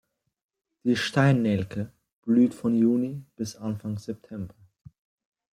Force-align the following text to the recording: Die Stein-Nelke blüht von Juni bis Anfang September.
Die 0.83 0.95
Stein-Nelke 0.95 1.91
blüht 2.23 2.55
von 2.55 2.75
Juni 2.75 3.23
bis 3.35 3.55
Anfang 3.55 3.99
September. 3.99 4.55